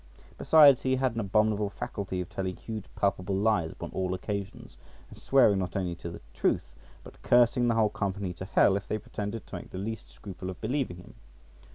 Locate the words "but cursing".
7.03-7.67